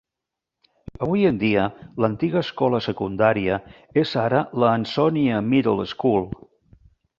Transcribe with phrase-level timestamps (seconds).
[1.07, 1.65] Avui en dia
[2.05, 3.59] l'antiga escola secundària
[4.05, 6.29] és ara l'Ansonia Middle School.